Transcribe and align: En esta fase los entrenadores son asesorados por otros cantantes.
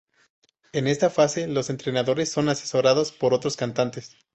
En 0.73 0.87
esta 0.87 1.11
fase 1.11 1.45
los 1.47 1.69
entrenadores 1.69 2.31
son 2.31 2.49
asesorados 2.49 3.11
por 3.11 3.35
otros 3.35 3.55
cantantes. 3.55 4.17